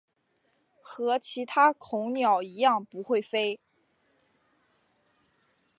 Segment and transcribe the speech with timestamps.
[0.81, 3.59] 和其他恐鸟一样不会飞。